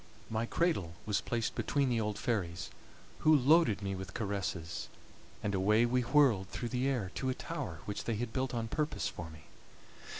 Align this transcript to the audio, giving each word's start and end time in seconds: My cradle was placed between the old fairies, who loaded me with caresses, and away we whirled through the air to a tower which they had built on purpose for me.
My 0.31 0.47
cradle 0.47 0.95
was 1.05 1.21
placed 1.21 1.53
between 1.53 1.87
the 1.87 2.01
old 2.01 2.17
fairies, 2.17 2.71
who 3.19 3.35
loaded 3.37 3.83
me 3.83 3.93
with 3.93 4.15
caresses, 4.15 4.89
and 5.43 5.53
away 5.53 5.85
we 5.85 6.01
whirled 6.01 6.47
through 6.49 6.69
the 6.69 6.87
air 6.87 7.11
to 7.13 7.29
a 7.29 7.35
tower 7.35 7.81
which 7.85 8.05
they 8.05 8.15
had 8.15 8.33
built 8.33 8.51
on 8.55 8.67
purpose 8.67 9.07
for 9.07 9.29
me. 9.29 9.43